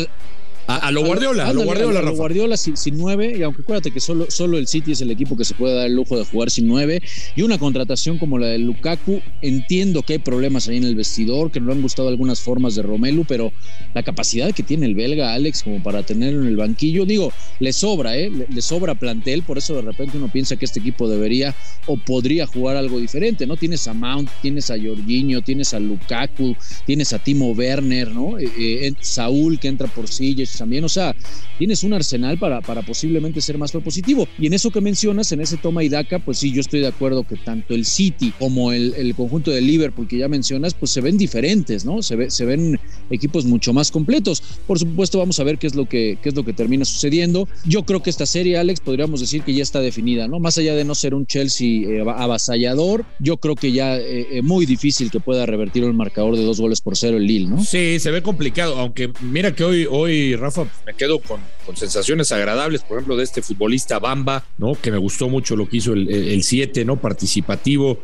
a, 0.68 0.92
lo 0.92 1.06
Guardiola, 1.06 1.48
a, 1.48 1.54
lo 1.54 1.64
Guardiola, 1.64 2.00
a, 2.00 2.04
lo 2.04 2.16
Guardiola 2.16 2.58
sin, 2.58 2.98
nueve, 2.98 3.36
y 3.38 3.44
aunque 3.44 3.62
acuérdate 3.62 3.92
que 3.92 4.00
solo, 4.00 4.28
solo 4.30 4.58
el 4.58 4.68
City 4.68 4.94
es 4.94 5.02
el 5.02 5.12
equipo 5.12 5.36
que 5.36 5.46
se 5.46 5.54
puede 5.54 5.76
dar 5.76 5.88
el 5.88 5.96
lujo 5.96 6.18
de 6.18 6.26
jugar 6.26 6.50
sin 6.50 6.68
nueve, 6.68 7.02
y 7.36 7.42
una 7.42 7.58
contratación 7.58 8.18
como 8.18 8.38
la 8.38 8.48
de 8.48 8.60
Lukaku, 8.60 9.22
entiendo 9.42 10.04
que 10.04 10.14
hay 10.14 10.20
problemas 10.20 10.68
ahí 10.68 10.78
en 10.78 10.84
el 10.84 10.96
vestidor, 10.96 11.52
que 11.52 11.60
no 11.60 11.68
le 11.68 11.74
han 11.74 11.82
gustado 11.82 12.08
algunas 12.10 12.40
formas 12.42 12.76
de 12.76 12.82
Romelu, 12.82 13.26
pero 13.26 13.52
la 13.94 14.04
capacidad 14.04 14.54
que 14.54 14.64
tiene 14.64 14.86
el 14.86 14.96
belga 14.96 15.34
Alex 15.34 15.64
como 15.64 15.82
para 15.84 16.04
tenerlo 16.04 16.42
en 16.42 16.48
el 16.48 16.58
banquillo, 16.58 17.06
digo, 17.06 17.32
le 17.60 17.74
sobra, 17.74 18.18
¿eh? 18.18 18.30
Le, 18.30 18.62
sobra 18.62 18.96
plantel, 18.96 19.44
por 19.44 19.58
eso 19.58 19.76
de 19.76 19.82
repente 19.82 20.18
uno 20.18 20.30
piensa 20.32 20.56
que 20.56 20.66
este 20.66 20.80
equipo 20.80 21.10
debería 21.10 21.56
o 21.88 21.98
podría 21.98 22.46
jugar 22.46 22.78
algo 22.78 23.00
diferente, 23.00 23.46
¿no? 23.46 23.58
Tienes 23.58 23.88
a 23.88 23.94
Mount, 23.94 24.30
tienes 24.42 24.70
a 24.70 24.76
Jorginho, 24.80 25.42
tienes 25.42 25.74
a 25.74 25.80
Lukaku, 25.80 26.56
tienes 26.86 27.14
a 27.14 27.20
Timo 27.20 27.52
Werner, 27.52 28.12
¿no? 28.12 28.38
Eh, 28.38 28.50
eh, 28.58 28.94
Saúl 29.02 29.60
que 29.60 29.68
entra 29.68 29.88
por 29.88 30.08
También. 30.58 30.84
O 30.84 30.90
sea, 30.90 31.16
tienes 31.58 31.84
un 31.84 31.94
arsenal 31.94 32.38
para, 32.38 32.62
para 32.62 32.82
posiblemente 32.82 33.42
ser 33.42 33.58
más 33.58 33.72
propositivo. 33.72 34.28
Y 34.40 34.48
en 34.48 34.54
eso 34.54 34.72
que 34.72 34.82
mencionas, 34.82 35.32
en 35.32 35.42
ese 35.42 35.58
toma 35.58 35.84
y 35.84 35.90
daca, 35.90 36.20
pues 36.20 36.40
sí, 36.40 36.52
yo 36.52 36.62
estoy 36.62 36.82
de 36.82 36.88
acuerdo 36.88 37.24
que 37.24 37.36
tanto 37.36 37.74
el 37.74 37.86
City 37.86 38.34
como 38.38 38.72
el, 38.72 38.94
el 38.96 39.16
conjunto 39.16 39.52
de 39.52 39.62
Liverpool 39.62 40.08
que 40.08 40.18
ya 40.18 40.28
mencionas, 40.28 40.74
pues 40.74 40.92
se 40.92 41.02
ven 41.02 41.18
diferentes, 41.18 41.86
¿no? 41.86 42.02
Se, 42.02 42.16
ve, 42.16 42.30
se 42.30 42.46
ven 42.46 42.80
equipos 43.10 43.46
mucho 43.46 43.74
más 43.74 43.92
completos. 43.92 44.42
Por 44.68 44.80
supuesto, 44.80 45.20
vamos 45.20 45.40
a 45.40 45.44
ver 45.44 45.58
qué 45.58 45.68
es 45.68 45.76
lo 45.76 45.88
que, 45.88 46.18
qué 46.22 46.30
es 46.30 46.36
lo 46.36 46.44
que 46.44 46.54
termina 46.54 46.86
sucediendo. 46.86 47.48
Yo 47.66 47.84
creo 47.84 48.02
que 48.02 48.10
esta 48.10 48.26
serie, 48.26 48.58
Alex, 48.58 48.80
podríamos 48.80 49.20
decir 49.20 49.44
que 49.44 49.54
ya 49.54 49.64
está 49.64 49.80
definida, 49.80 50.28
¿no? 50.28 50.40
Más 50.40 50.58
allá 50.58 50.76
de 50.76 50.84
no 50.84 50.96
ser 50.96 51.14
un 51.14 51.26
Chelsea 51.26 51.90
eh, 51.90 52.02
avasallador, 52.02 53.06
yo 53.20 53.38
creo 53.38 53.56
que 53.56 53.72
ya 53.72 53.98
es 53.98 54.04
eh, 54.04 54.28
eh, 54.32 54.42
muy 54.42 54.66
difícil 54.66 55.12
que 55.12 55.20
pueda 55.20 55.46
revertir 55.46 55.84
el 55.84 55.94
marcador 55.94 56.36
de 56.36 56.44
dos 56.44 56.60
goles 56.60 56.82
por 56.82 56.98
cero 56.98 57.18
el 57.18 57.26
Lille, 57.26 57.48
¿no? 57.48 57.64
Sí, 57.64 58.00
se 58.00 58.12
ve 58.12 58.22
complicado, 58.22 58.78
aunque 58.78 59.12
mira 59.22 59.56
que 59.56 59.64
hoy, 59.64 59.88
hoy 59.90 60.36
Rafa, 60.42 60.68
me 60.86 60.94
quedo 60.94 61.20
con, 61.20 61.40
con, 61.66 61.78
sensaciones 61.78 62.32
agradables, 62.32 62.82
por 62.82 62.98
ejemplo, 62.98 63.16
de 63.16 63.24
este 63.24 63.42
futbolista 63.42 64.00
Bamba, 64.00 64.46
¿no? 64.58 64.76
Que 64.76 64.92
me 64.92 64.98
gustó 64.98 65.30
mucho 65.30 65.56
lo 65.56 65.70
que 65.70 65.78
hizo 65.78 65.94
el 65.94 66.44
7, 66.44 66.84
¿no? 66.86 67.00
Participativo. 67.00 68.00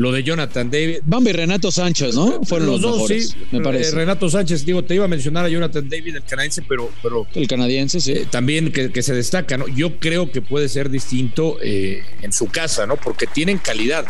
Lo 0.00 0.12
de 0.12 0.22
Jonathan 0.22 0.70
David. 0.70 1.00
Bamba 1.04 1.28
y 1.28 1.32
Renato 1.34 1.70
Sánchez, 1.70 2.14
¿no? 2.14 2.42
Fueron 2.44 2.68
los, 2.68 2.80
dos, 2.80 3.06
sí. 3.06 3.34
Me 3.50 3.60
parece. 3.60 3.94
Renato 3.94 4.30
Sánchez, 4.30 4.64
digo, 4.64 4.82
te 4.82 4.94
iba 4.94 5.04
a 5.04 5.08
mencionar 5.08 5.44
a 5.44 5.48
Jonathan 5.48 5.88
David, 5.88 6.16
el 6.16 6.24
canadiense, 6.24 6.62
pero. 6.66 6.90
pero 7.02 7.26
el 7.34 7.46
canadiense, 7.46 8.00
sí. 8.00 8.12
Eh, 8.12 8.26
también 8.30 8.72
que, 8.72 9.02
se 9.02 9.14
destaca, 9.14 9.58
¿no? 9.58 9.68
Yo 9.68 9.98
creo 9.98 10.32
que 10.32 10.40
puede 10.40 10.70
ser 10.70 10.88
distinto 10.88 11.58
eh, 11.62 12.02
en 12.22 12.32
su 12.32 12.46
casa, 12.46 12.86
¿no? 12.86 12.96
Porque 12.96 13.26
tienen 13.26 13.58
calidad. 13.58 14.06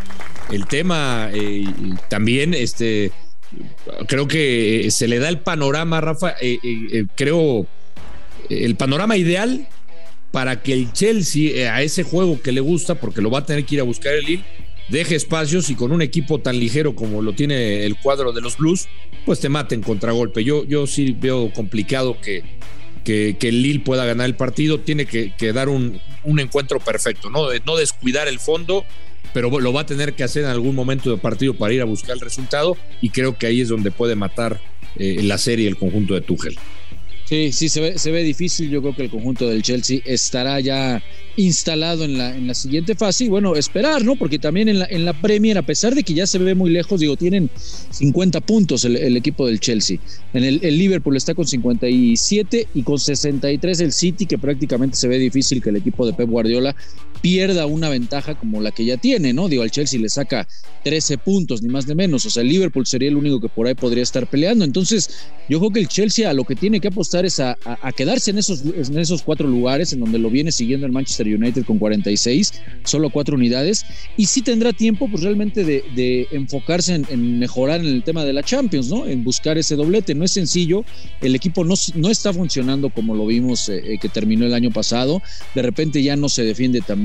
El 0.52 0.66
tema 0.66 1.28
eh, 1.32 1.64
también, 2.08 2.54
este 2.54 3.10
creo 4.06 4.28
que 4.28 4.86
eh, 4.86 4.90
se 4.90 5.08
le 5.08 5.18
da 5.18 5.28
el 5.28 5.38
panorama, 5.38 6.00
Rafa, 6.00 6.34
eh, 6.40 6.58
eh, 6.62 7.04
creo, 7.14 7.66
el 8.48 8.76
panorama 8.76 9.16
ideal 9.16 9.66
para 10.30 10.62
que 10.62 10.72
el 10.72 10.92
Chelsea, 10.92 11.74
a 11.74 11.82
ese 11.82 12.02
juego 12.02 12.40
que 12.40 12.52
le 12.52 12.60
gusta, 12.60 12.94
porque 12.94 13.20
lo 13.20 13.30
va 13.30 13.40
a 13.40 13.46
tener 13.46 13.64
que 13.64 13.76
ir 13.76 13.80
a 13.80 13.84
buscar 13.84 14.14
el 14.14 14.24
Lille, 14.24 14.44
deje 14.88 15.16
espacios 15.16 15.70
y 15.70 15.74
con 15.74 15.92
un 15.92 16.02
equipo 16.02 16.40
tan 16.40 16.58
ligero 16.58 16.94
como 16.94 17.22
lo 17.22 17.32
tiene 17.32 17.84
el 17.84 17.96
cuadro 17.96 18.32
de 18.32 18.40
los 18.40 18.56
Blues, 18.56 18.88
pues 19.26 19.40
te 19.40 19.48
maten 19.48 19.82
contragolpe. 19.82 20.44
Yo, 20.44 20.64
yo 20.64 20.86
sí 20.86 21.16
veo 21.18 21.52
complicado 21.52 22.16
que, 22.20 22.44
que, 23.04 23.36
el 23.40 23.62
Lille 23.62 23.80
pueda 23.80 24.04
ganar 24.04 24.26
el 24.26 24.36
partido. 24.36 24.78
Tiene 24.80 25.06
que, 25.06 25.52
dar 25.52 25.68
un, 25.68 26.00
un, 26.24 26.38
encuentro 26.38 26.78
perfecto, 26.78 27.28
¿no? 27.28 27.48
no 27.66 27.76
descuidar 27.76 28.28
el 28.28 28.38
fondo 28.38 28.84
pero 29.32 29.60
lo 29.60 29.72
va 29.72 29.82
a 29.82 29.86
tener 29.86 30.14
que 30.14 30.24
hacer 30.24 30.44
en 30.44 30.50
algún 30.50 30.74
momento 30.74 31.10
del 31.10 31.20
partido 31.20 31.54
para 31.54 31.72
ir 31.72 31.80
a 31.80 31.84
buscar 31.84 32.14
el 32.14 32.20
resultado 32.20 32.76
y 33.00 33.10
creo 33.10 33.36
que 33.36 33.46
ahí 33.46 33.60
es 33.60 33.68
donde 33.68 33.90
puede 33.90 34.14
matar 34.16 34.60
eh, 34.96 35.20
la 35.22 35.38
serie 35.38 35.68
el 35.68 35.76
conjunto 35.76 36.14
de 36.14 36.20
Tuchel. 36.20 36.56
Sí, 37.30 37.52
sí, 37.52 37.68
se 37.68 37.80
ve, 37.80 37.96
se 37.96 38.10
ve 38.10 38.24
difícil. 38.24 38.68
Yo 38.70 38.82
creo 38.82 38.96
que 38.96 39.02
el 39.02 39.10
conjunto 39.10 39.48
del 39.48 39.62
Chelsea 39.62 40.00
estará 40.04 40.58
ya 40.58 41.00
instalado 41.36 42.02
en 42.04 42.18
la, 42.18 42.36
en 42.36 42.48
la 42.48 42.54
siguiente 42.54 42.96
fase 42.96 43.26
y 43.26 43.28
bueno, 43.28 43.54
esperar, 43.54 44.04
¿no? 44.04 44.16
Porque 44.16 44.40
también 44.40 44.68
en 44.68 44.80
la, 44.80 44.86
en 44.90 45.04
la 45.04 45.12
Premier, 45.12 45.56
a 45.56 45.62
pesar 45.62 45.94
de 45.94 46.02
que 46.02 46.12
ya 46.12 46.26
se 46.26 46.38
ve 46.38 46.56
muy 46.56 46.70
lejos, 46.70 46.98
digo, 46.98 47.16
tienen 47.16 47.48
50 47.90 48.40
puntos 48.40 48.84
el, 48.84 49.16
equipo 49.16 49.46
del 49.46 49.60
Chelsea. 49.60 49.98
En 50.34 50.42
el, 50.42 50.58
el, 50.64 50.76
Liverpool 50.76 51.16
está 51.16 51.32
con 51.32 51.46
57 51.46 52.66
y 52.74 52.82
con 52.82 52.98
63 52.98 53.80
el 53.80 53.92
City, 53.92 54.26
que 54.26 54.36
prácticamente 54.36 54.96
se 54.96 55.06
ve 55.06 55.16
difícil 55.16 55.62
que 55.62 55.70
el 55.70 55.76
equipo 55.76 56.04
de 56.04 56.14
Pep 56.14 56.28
Guardiola 56.28 56.74
pierda 57.20 57.66
una 57.66 57.88
ventaja 57.88 58.34
como 58.34 58.60
la 58.60 58.70
que 58.70 58.84
ya 58.84 58.96
tiene, 58.96 59.32
¿no? 59.32 59.48
Digo, 59.48 59.62
al 59.62 59.70
Chelsea 59.70 60.00
le 60.00 60.08
saca 60.08 60.46
13 60.84 61.18
puntos, 61.18 61.62
ni 61.62 61.68
más 61.68 61.86
ni 61.86 61.94
menos. 61.94 62.24
O 62.26 62.30
sea, 62.30 62.42
el 62.42 62.48
Liverpool 62.48 62.86
sería 62.86 63.08
el 63.08 63.16
único 63.16 63.40
que 63.40 63.48
por 63.48 63.66
ahí 63.66 63.74
podría 63.74 64.02
estar 64.02 64.28
peleando. 64.28 64.64
Entonces, 64.64 65.10
yo 65.48 65.58
creo 65.58 65.70
que 65.70 65.80
el 65.80 65.88
Chelsea 65.88 66.28
a 66.28 66.32
lo 66.32 66.44
que 66.44 66.54
tiene 66.54 66.80
que 66.80 66.88
apostar 66.88 67.24
es 67.26 67.40
a, 67.40 67.56
quedarse 67.96 68.30
en 68.30 68.38
esos, 68.38 68.62
en 68.64 68.98
esos 68.98 69.22
cuatro 69.22 69.48
lugares 69.48 69.92
en 69.92 70.00
donde 70.00 70.18
lo 70.18 70.30
viene 70.30 70.52
siguiendo 70.52 70.86
el 70.86 70.92
Manchester 70.92 71.26
United 71.26 71.64
con 71.64 71.78
46, 71.78 72.52
solo 72.84 73.10
cuatro 73.10 73.36
unidades. 73.36 73.84
Y 74.16 74.26
sí 74.26 74.42
tendrá 74.42 74.72
tiempo, 74.72 75.08
pues 75.10 75.22
realmente 75.22 75.64
de, 75.64 76.28
enfocarse 76.30 76.94
en, 76.94 77.38
mejorar 77.38 77.80
en 77.80 77.86
el 77.86 78.02
tema 78.02 78.24
de 78.24 78.32
la 78.32 78.42
Champions, 78.42 78.88
¿no? 78.88 79.06
En 79.06 79.24
buscar 79.24 79.58
ese 79.58 79.76
doblete. 79.76 80.14
No 80.14 80.24
es 80.24 80.32
sencillo. 80.32 80.84
El 81.20 81.34
equipo 81.34 81.64
no, 81.64 81.74
no 81.94 82.10
está 82.10 82.32
funcionando 82.32 82.90
como 82.90 83.14
lo 83.14 83.26
vimos 83.26 83.68
eh, 83.68 83.94
eh, 83.94 83.98
que 84.00 84.08
terminó 84.08 84.46
el 84.46 84.54
año 84.54 84.70
pasado. 84.70 85.22
De 85.54 85.62
repente 85.62 86.02
ya 86.02 86.16
no 86.16 86.28
se 86.28 86.44
defiende 86.44 86.80
tan 86.80 87.04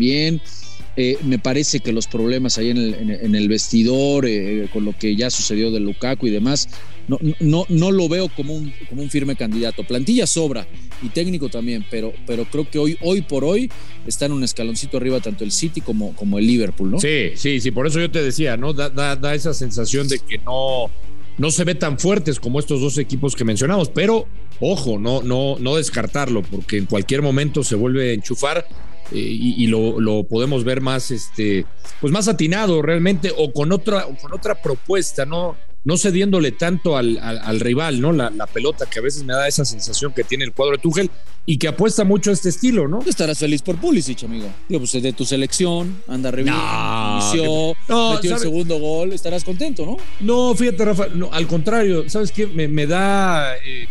eh, 0.97 1.17
me 1.23 1.39
parece 1.39 1.81
que 1.81 1.91
los 1.91 2.07
problemas 2.07 2.57
ahí 2.57 2.69
en 2.69 3.35
el, 3.35 3.49
vestidor, 3.49 4.25
eh, 4.25 4.69
con 4.71 4.85
lo 4.85 4.93
que 4.93 5.15
ya 5.15 5.29
sucedió 5.29 5.69
de 5.69 5.81
Lukaku 5.81 6.27
y 6.27 6.31
demás, 6.31 6.69
no, 7.07 7.19
no, 7.41 7.65
no 7.67 7.91
lo 7.91 8.07
veo 8.07 8.29
como 8.29 8.55
un, 8.55 8.73
como 8.89 9.01
un 9.01 9.09
firme 9.09 9.35
candidato. 9.35 9.83
Plantilla 9.83 10.25
sobra 10.25 10.65
y 11.03 11.09
técnico 11.09 11.49
también, 11.49 11.85
pero, 11.91 12.13
pero 12.25 12.45
creo 12.45 12.69
que 12.69 12.79
hoy, 12.79 12.97
hoy 13.01 13.21
por 13.21 13.43
hoy 13.43 13.69
están 14.07 14.31
un 14.31 14.43
escaloncito 14.43 14.97
arriba 14.97 15.19
tanto 15.19 15.43
el 15.43 15.51
City 15.51 15.81
como, 15.81 16.15
como 16.15 16.39
el 16.39 16.47
Liverpool, 16.47 16.91
¿no? 16.91 16.99
Sí, 16.99 17.31
sí, 17.35 17.59
sí, 17.59 17.71
por 17.71 17.87
eso 17.87 17.99
yo 17.99 18.09
te 18.09 18.23
decía, 18.23 18.55
¿no? 18.55 18.71
Da, 18.73 18.89
da, 18.89 19.35
esa 19.35 19.53
sensación 19.53 20.07
de 20.07 20.19
que 20.19 20.37
no, 20.39 20.89
no 21.37 21.51
se 21.51 21.65
ve 21.65 21.75
tan 21.75 21.99
fuertes 21.99 22.39
como 22.39 22.59
estos 22.59 22.79
dos 22.79 22.97
equipos 22.97 23.35
que 23.35 23.43
mencionamos, 23.43 23.89
pero 23.89 24.27
ojo, 24.61 24.97
no, 24.97 25.21
no, 25.21 25.57
no 25.59 25.75
descartarlo, 25.75 26.41
porque 26.41 26.77
en 26.77 26.85
cualquier 26.85 27.21
momento 27.21 27.63
se 27.63 27.75
vuelve 27.75 28.11
a 28.11 28.13
enchufar 28.13 28.65
eh, 29.11 29.17
y, 29.17 29.67
lo, 29.67 30.23
podemos 30.23 30.63
ver 30.63 30.81
más, 30.81 31.11
este, 31.11 31.65
pues 32.01 32.11
más 32.11 32.27
atinado 32.27 32.81
realmente 32.81 33.31
o 33.37 33.51
con 33.53 33.71
otra, 33.71 34.07
con 34.21 34.33
otra 34.33 34.61
propuesta, 34.61 35.25
¿no? 35.25 35.55
No 35.83 35.97
cediéndole 35.97 36.51
tanto 36.51 36.97
al, 36.97 37.19
al, 37.19 37.59
rival, 37.59 38.01
¿no? 38.01 38.11
La, 38.11 38.31
pelota 38.51 38.87
que 38.87 38.97
a 38.97 39.01
veces 39.03 39.23
me 39.23 39.33
da 39.33 39.47
esa 39.47 39.63
sensación 39.63 40.13
que 40.13 40.23
tiene 40.23 40.43
el 40.43 40.51
cuadro 40.51 40.77
de 40.77 40.81
Tuchel 40.81 41.11
y 41.45 41.59
que 41.59 41.67
apuesta 41.67 42.03
mucho 42.03 42.31
a 42.31 42.33
este 42.33 42.49
estilo, 42.49 42.87
¿no? 42.87 43.01
Estarás 43.05 43.37
feliz 43.37 43.61
por 43.61 43.75
Pulisic, 43.77 44.23
amigo. 44.23 44.51
Pues 44.67 44.91
de 44.93 45.13
tu 45.13 45.25
selección, 45.25 46.01
anda 46.07 46.31
re 46.31 46.41
inició, 46.41 47.75
metió 47.87 48.33
el 48.33 48.39
segundo 48.39 48.79
gol, 48.79 49.13
estarás 49.13 49.43
contento, 49.43 49.85
¿no? 49.85 49.97
No, 50.21 50.55
fíjate, 50.55 50.85
Rafa, 50.85 51.07
no, 51.13 51.29
al 51.31 51.45
contrario, 51.45 52.09
¿sabes 52.09 52.31
qué? 52.31 52.47
Me, 52.47 52.67
me 52.67 52.87
da, 52.87 53.55
eh, 53.57 53.87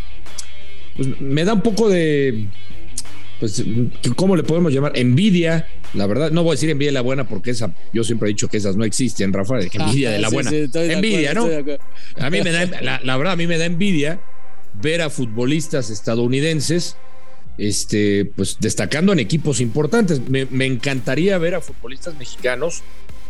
pues 0.97 1.21
me 1.21 1.45
da 1.45 1.55
un 1.55 1.63
poco 1.63 1.89
de 1.89 2.49
pues, 3.45 3.63
¿cómo 4.17 4.37
le 4.37 4.43
podemos 4.43 4.73
llamar? 4.73 4.93
Envidia, 4.95 5.69
la 5.93 6.07
verdad, 6.07 6.31
no 6.31 6.43
voy 6.43 6.53
a 6.53 6.55
decir 6.55 6.71
envidia 6.71 6.89
de 6.89 6.95
la 6.95 7.03
buena 7.03 7.29
porque 7.29 7.51
esa, 7.51 7.75
yo 7.93 8.03
siempre 8.03 8.31
he 8.31 8.33
dicho 8.33 8.49
que 8.49 8.57
esas 8.57 8.75
no 8.75 8.85
existen, 8.85 9.35
Rafael, 9.35 9.69
envidia 9.71 10.13
de 10.13 10.19
la 10.19 10.31
buena. 10.31 10.51
envidia, 10.51 11.35
¿no? 11.35 11.45
A 11.45 12.31
mí 12.31 12.41
me 12.41 12.53
da, 12.53 13.01
la, 13.03 13.17
verdad, 13.19 13.35
a 13.35 13.37
mí 13.37 13.47
me 13.47 13.59
da 13.59 13.67
envidia 13.67 14.19
ver 14.81 15.03
a 15.03 15.11
futbolistas 15.11 15.91
estadounidenses 15.91 16.97
este, 17.59 18.25
pues 18.35 18.57
destacando 18.61 19.13
en 19.13 19.19
equipos 19.19 19.61
importantes. 19.61 20.27
Me, 20.27 20.47
me, 20.47 20.65
encantaría 20.65 21.37
ver 21.37 21.55
a 21.55 21.61
futbolistas 21.61 22.17
mexicanos 22.17 22.83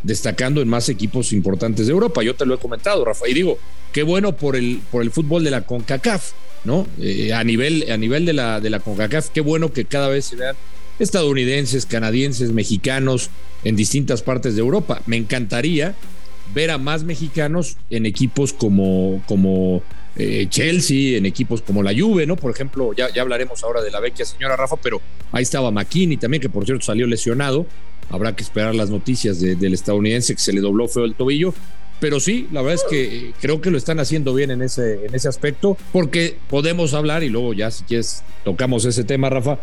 destacando 0.04 0.62
en 0.62 0.68
más 0.68 0.88
equipos 0.88 1.32
importantes 1.32 1.88
de 1.88 1.92
Europa. 1.92 2.22
Yo 2.22 2.36
te 2.36 2.46
lo 2.46 2.54
he 2.54 2.58
comentado, 2.58 3.04
Rafa, 3.04 3.28
y 3.28 3.34
digo, 3.34 3.58
qué 3.92 4.04
bueno 4.04 4.36
por 4.36 4.54
el, 4.54 4.80
por 4.92 5.02
el 5.02 5.10
fútbol 5.10 5.42
de 5.42 5.50
la 5.50 5.62
CONCACAF, 5.62 6.30
¿no? 6.64 6.86
Eh, 7.00 7.32
a 7.32 7.44
nivel, 7.44 7.90
a 7.90 7.96
nivel 7.96 8.24
de, 8.26 8.32
la, 8.32 8.60
de 8.60 8.70
la 8.70 8.80
CONCACAF, 8.80 9.30
qué 9.30 9.40
bueno 9.40 9.72
que 9.72 9.84
cada 9.84 10.08
vez 10.08 10.26
se 10.26 10.36
vean 10.36 10.56
estadounidenses, 10.98 11.86
canadienses, 11.86 12.52
mexicanos 12.52 13.30
en 13.64 13.76
distintas 13.76 14.22
partes 14.22 14.54
de 14.54 14.60
Europa. 14.60 15.02
Me 15.06 15.16
encantaría 15.16 15.94
ver 16.54 16.70
a 16.70 16.78
más 16.78 17.04
mexicanos 17.04 17.76
en 17.90 18.06
equipos 18.06 18.52
como, 18.52 19.22
como 19.26 19.82
eh, 20.16 20.46
Chelsea, 20.48 21.18
en 21.18 21.26
equipos 21.26 21.62
como 21.62 21.82
la 21.82 21.92
Juve, 21.92 22.26
¿no? 22.26 22.36
Por 22.36 22.52
ejemplo, 22.52 22.92
ya, 22.92 23.12
ya 23.12 23.22
hablaremos 23.22 23.64
ahora 23.64 23.82
de 23.82 23.90
la 23.90 24.00
vecchia 24.00 24.24
señora 24.24 24.56
Rafa, 24.56 24.76
pero 24.76 25.00
ahí 25.32 25.42
estaba 25.42 25.70
McKinney 25.70 26.16
también, 26.16 26.40
que 26.40 26.48
por 26.48 26.64
cierto 26.64 26.84
salió 26.84 27.06
lesionado. 27.06 27.66
Habrá 28.10 28.36
que 28.36 28.42
esperar 28.42 28.74
las 28.74 28.90
noticias 28.90 29.40
del 29.40 29.72
estadounidense 29.72 30.34
que 30.34 30.40
se 30.40 30.52
le 30.52 30.60
dobló 30.60 30.86
feo 30.88 31.04
el 31.04 31.14
tobillo. 31.14 31.54
Pero 32.04 32.20
sí, 32.20 32.48
la 32.52 32.60
verdad 32.60 32.74
es 32.74 32.90
que 32.90 33.28
eh, 33.28 33.32
creo 33.40 33.62
que 33.62 33.70
lo 33.70 33.78
están 33.78 33.98
haciendo 33.98 34.34
bien 34.34 34.50
en 34.50 34.60
ese, 34.60 35.06
en 35.06 35.14
ese 35.14 35.26
aspecto, 35.26 35.78
porque 35.90 36.36
podemos 36.50 36.92
hablar, 36.92 37.22
y 37.22 37.30
luego 37.30 37.54
ya 37.54 37.70
si 37.70 37.82
quieres 37.84 38.22
tocamos 38.44 38.84
ese 38.84 39.04
tema, 39.04 39.30
Rafa, 39.30 39.58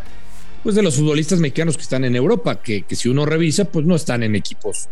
pues 0.64 0.74
de 0.74 0.82
los 0.82 0.96
futbolistas 0.96 1.38
mexicanos 1.38 1.76
que 1.76 1.84
están 1.84 2.04
en 2.04 2.16
Europa, 2.16 2.60
que, 2.60 2.82
que 2.82 2.96
si 2.96 3.08
uno 3.08 3.26
revisa, 3.26 3.66
pues 3.66 3.86
no 3.86 3.94
están 3.94 4.24
en 4.24 4.34
equipos 4.34 4.88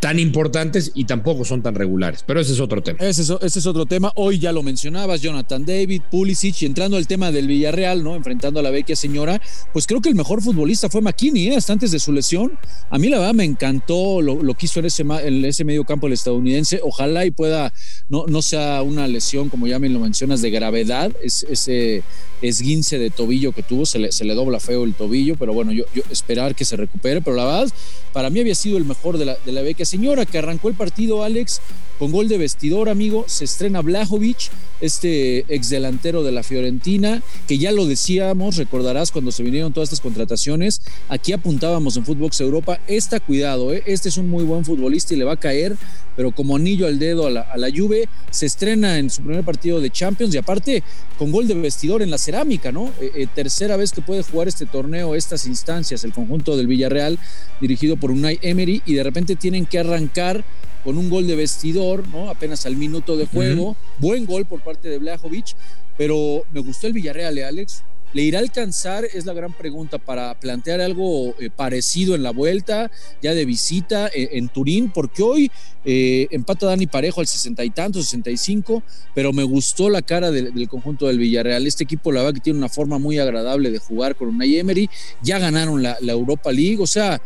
tan 0.00 0.18
importantes 0.18 0.92
y 0.94 1.04
tampoco 1.04 1.44
son 1.44 1.62
tan 1.62 1.74
regulares. 1.74 2.24
Pero 2.26 2.40
ese 2.40 2.52
es 2.52 2.60
otro 2.60 2.82
tema. 2.82 2.98
Ese 3.00 3.22
es, 3.22 3.66
otro 3.66 3.84
tema. 3.84 4.10
Hoy 4.16 4.38
ya 4.38 4.50
lo 4.50 4.62
mencionabas, 4.62 5.20
Jonathan 5.20 5.64
David, 5.64 6.02
Pulisic, 6.10 6.62
y 6.62 6.66
entrando 6.66 6.96
al 6.96 7.06
tema 7.06 7.30
del 7.30 7.46
Villarreal, 7.46 8.02
¿no? 8.02 8.16
Enfrentando 8.16 8.60
a 8.60 8.62
la 8.62 8.70
vecchia 8.70 8.96
señora, 8.96 9.40
pues 9.74 9.86
creo 9.86 10.00
que 10.00 10.08
el 10.08 10.14
mejor 10.14 10.42
futbolista 10.42 10.88
fue 10.88 11.02
McKinney, 11.02 11.48
¿eh? 11.48 11.56
hasta 11.56 11.74
antes 11.74 11.90
de 11.90 11.98
su 11.98 12.12
lesión. 12.12 12.58
A 12.88 12.98
mí 12.98 13.08
la 13.08 13.18
verdad 13.18 13.34
me 13.34 13.44
encantó 13.44 14.22
lo, 14.22 14.42
lo 14.42 14.54
que 14.54 14.66
hizo 14.66 14.80
en 14.80 14.86
ese, 14.86 15.02
en 15.02 15.44
ese 15.44 15.64
medio 15.64 15.84
campo 15.84 16.06
el 16.06 16.14
estadounidense. 16.14 16.80
Ojalá 16.82 17.26
y 17.26 17.30
pueda, 17.30 17.72
no, 18.08 18.24
no 18.26 18.40
sea 18.40 18.82
una 18.82 19.06
lesión, 19.06 19.50
como 19.50 19.66
ya 19.66 19.78
me 19.78 19.90
lo 19.90 20.00
mencionas, 20.00 20.40
de 20.40 20.50
gravedad, 20.50 21.12
es, 21.22 21.44
ese 21.50 22.02
esguince 22.40 22.98
de 22.98 23.10
tobillo 23.10 23.52
que 23.52 23.62
tuvo, 23.62 23.84
se 23.84 23.98
le, 23.98 24.12
se 24.12 24.24
le 24.24 24.34
dobla 24.34 24.60
feo 24.60 24.84
el 24.84 24.94
tobillo, 24.94 25.36
pero 25.36 25.52
bueno, 25.52 25.72
yo, 25.72 25.84
yo 25.94 26.02
esperar 26.10 26.54
que 26.54 26.64
se 26.64 26.76
recupere, 26.76 27.20
pero 27.20 27.36
la 27.36 27.44
verdad, 27.44 27.68
para 28.14 28.30
mí 28.30 28.40
había 28.40 28.54
sido 28.54 28.78
el 28.78 28.86
mejor 28.86 29.18
de 29.18 29.26
la, 29.26 29.36
de 29.44 29.52
la 29.52 29.60
vecchia 29.60 29.84
señora 29.90 30.24
que 30.24 30.38
arrancó 30.38 30.68
el 30.68 30.76
partido, 30.76 31.24
Alex, 31.24 31.60
con 32.00 32.12
gol 32.12 32.28
de 32.28 32.38
vestidor, 32.38 32.88
amigo. 32.88 33.26
Se 33.28 33.44
estrena 33.44 33.82
Blajovic, 33.82 34.48
este 34.80 35.44
ex 35.54 35.68
delantero 35.68 36.22
de 36.22 36.32
la 36.32 36.42
Fiorentina, 36.42 37.22
que 37.46 37.58
ya 37.58 37.72
lo 37.72 37.84
decíamos, 37.84 38.56
recordarás 38.56 39.12
cuando 39.12 39.30
se 39.32 39.42
vinieron 39.42 39.74
todas 39.74 39.90
estas 39.90 40.00
contrataciones. 40.00 40.80
Aquí 41.10 41.34
apuntábamos 41.34 41.98
en 41.98 42.06
Footbox 42.06 42.40
Europa. 42.40 42.80
Está 42.86 43.20
cuidado, 43.20 43.74
¿eh? 43.74 43.82
este 43.84 44.08
es 44.08 44.16
un 44.16 44.30
muy 44.30 44.44
buen 44.44 44.64
futbolista 44.64 45.12
y 45.12 45.18
le 45.18 45.24
va 45.24 45.34
a 45.34 45.36
caer, 45.36 45.76
pero 46.16 46.34
como 46.34 46.56
anillo 46.56 46.86
al 46.86 46.98
dedo 46.98 47.26
a 47.26 47.30
la, 47.30 47.42
a 47.42 47.58
la 47.58 47.68
Juve. 47.70 48.08
Se 48.30 48.46
estrena 48.46 48.98
en 48.98 49.10
su 49.10 49.20
primer 49.20 49.44
partido 49.44 49.78
de 49.78 49.90
Champions 49.90 50.34
y 50.34 50.38
aparte 50.38 50.82
con 51.18 51.30
gol 51.30 51.46
de 51.46 51.52
vestidor 51.52 52.00
en 52.00 52.10
la 52.10 52.16
cerámica, 52.16 52.72
¿no? 52.72 52.86
Eh, 52.98 53.12
eh, 53.14 53.26
tercera 53.34 53.76
vez 53.76 53.92
que 53.92 54.00
puede 54.00 54.22
jugar 54.22 54.48
este 54.48 54.64
torneo, 54.64 55.14
estas 55.14 55.44
instancias, 55.46 56.02
el 56.04 56.14
conjunto 56.14 56.56
del 56.56 56.66
Villarreal, 56.66 57.18
dirigido 57.60 57.98
por 57.98 58.10
Unai 58.10 58.38
Emery, 58.40 58.80
y 58.86 58.94
de 58.94 59.02
repente 59.02 59.36
tienen 59.36 59.66
que 59.66 59.78
arrancar 59.78 60.42
con 60.84 60.98
un 60.98 61.10
gol 61.10 61.26
de 61.26 61.36
vestidor, 61.36 62.08
¿no? 62.08 62.30
Apenas 62.30 62.66
al 62.66 62.76
minuto 62.76 63.16
de 63.16 63.26
juego. 63.26 63.76
Buen 63.98 64.26
gol 64.26 64.46
por 64.46 64.60
parte 64.60 64.88
de 64.88 64.98
Blajovic, 64.98 65.56
pero 65.96 66.44
me 66.52 66.60
gustó 66.60 66.86
el 66.86 66.92
Villarreal, 66.92 67.38
¿eh, 67.38 67.44
Alex. 67.44 67.82
¿Le 68.12 68.22
irá 68.22 68.40
a 68.40 68.42
alcanzar? 68.42 69.04
Es 69.04 69.24
la 69.24 69.32
gran 69.32 69.52
pregunta 69.52 69.98
para 69.98 70.34
plantear 70.34 70.80
algo 70.80 71.34
eh, 71.38 71.48
parecido 71.54 72.16
en 72.16 72.24
la 72.24 72.32
vuelta, 72.32 72.90
ya 73.22 73.34
de 73.34 73.44
visita 73.44 74.08
eh, 74.08 74.30
en 74.32 74.48
Turín, 74.48 74.90
porque 74.90 75.22
hoy 75.22 75.50
eh, 75.84 76.26
empata 76.32 76.66
Dani 76.66 76.88
Parejo 76.88 77.20
al 77.20 77.28
sesenta 77.28 77.62
y 77.64 77.70
tanto, 77.70 78.02
65, 78.02 78.82
pero 79.14 79.32
me 79.32 79.44
gustó 79.44 79.88
la 79.88 80.02
cara 80.02 80.32
del, 80.32 80.52
del, 80.52 80.68
conjunto 80.68 81.06
del 81.06 81.18
Villarreal. 81.18 81.68
Este 81.68 81.84
equipo, 81.84 82.10
la 82.10 82.22
verdad, 82.22 82.34
que 82.34 82.40
tiene 82.40 82.58
una 82.58 82.68
forma 82.68 82.98
muy 82.98 83.18
agradable 83.18 83.70
de 83.70 83.78
jugar 83.78 84.16
con 84.16 84.28
una 84.28 84.44
Emery. 84.44 84.90
Ya 85.22 85.38
ganaron 85.38 85.80
la, 85.80 85.96
la 86.00 86.12
Europa 86.12 86.50
League, 86.50 86.78
o 86.80 86.88
sea, 86.88 87.22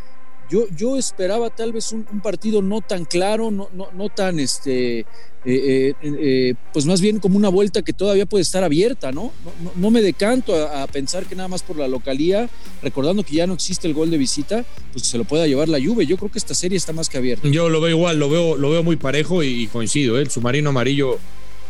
yo, 0.50 0.66
yo 0.76 0.96
esperaba 0.96 1.50
tal 1.50 1.72
vez 1.72 1.92
un, 1.92 2.04
partido 2.22 2.62
no 2.62 2.80
tan 2.80 3.04
claro, 3.04 3.50
no, 3.50 3.68
no, 3.74 3.88
no 3.92 4.08
tan 4.08 4.38
este, 4.38 5.00
eh, 5.00 5.06
eh, 5.44 5.94
eh, 6.02 6.54
pues 6.72 6.86
más 6.86 7.00
bien 7.00 7.18
como 7.18 7.36
una 7.36 7.48
vuelta 7.48 7.82
que 7.82 7.92
todavía 7.92 8.24
puede 8.24 8.42
estar 8.42 8.64
abierta, 8.64 9.12
¿no? 9.12 9.32
No, 9.62 9.72
no 9.74 9.90
me 9.90 10.00
decanto 10.00 10.54
a, 10.54 10.86
pensar 10.86 11.26
que 11.26 11.34
nada 11.34 11.48
más 11.48 11.62
por 11.62 11.76
la 11.76 11.88
localía, 11.88 12.48
recordando 12.82 13.22
que 13.22 13.34
ya 13.34 13.46
no 13.46 13.54
existe 13.54 13.86
el 13.86 13.94
gol 13.94 14.10
de 14.10 14.18
visita, 14.18 14.64
pues 14.92 15.06
se 15.06 15.18
lo 15.18 15.24
pueda 15.24 15.46
llevar 15.46 15.68
la 15.68 15.78
Juve. 15.78 16.06
Yo 16.06 16.16
creo 16.16 16.30
que 16.30 16.38
esta 16.38 16.54
serie 16.54 16.78
está 16.78 16.92
más 16.92 17.08
que 17.08 17.18
abierta. 17.18 17.46
Yo 17.48 17.68
lo 17.68 17.80
veo 17.80 17.96
igual, 17.96 18.18
lo 18.18 18.30
veo, 18.30 18.56
lo 18.56 18.70
veo 18.70 18.82
muy 18.82 18.96
parejo 18.96 19.42
y, 19.42 19.64
y 19.64 19.66
coincido, 19.66 20.18
el 20.18 20.30
submarino 20.30 20.70
amarillo 20.70 21.18